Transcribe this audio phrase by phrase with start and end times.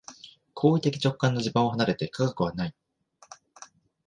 [0.55, 2.75] 行為的直観の地盤を離れて科学はない。